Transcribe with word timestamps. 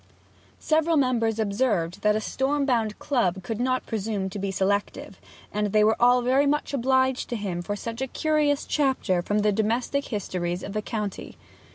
Several 0.57 0.97
members 0.97 1.37
observed 1.37 2.01
that 2.01 2.15
a 2.15 2.19
storm 2.21 2.65
bound 2.65 2.97
club 2.97 3.43
could 3.43 3.61
not 3.61 3.85
presume 3.85 4.31
to 4.31 4.39
be 4.39 4.49
selective, 4.49 5.21
and 5.53 5.67
they 5.67 5.83
were 5.83 5.95
all 5.99 6.23
very 6.23 6.47
much 6.47 6.73
obliged 6.73 7.29
to 7.29 7.35
him 7.35 7.61
for 7.61 7.75
such 7.75 8.01
a 8.01 8.07
curious 8.07 8.65
chapter 8.65 9.21
from 9.21 9.43
the 9.45 9.51
domestic 9.51 10.05
histories 10.05 10.63
of 10.63 10.73
the 10.73 10.81
county. 10.81 11.37